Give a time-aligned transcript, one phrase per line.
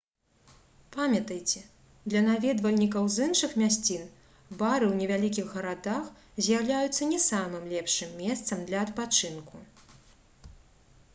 [0.93, 1.59] памятайце
[2.11, 4.07] для наведвальнікаў з іншых мясцін
[4.61, 6.09] бары ў невялікіх гарадах
[6.45, 9.61] з'яўляюцца не самым лепшым месцам для адпачынку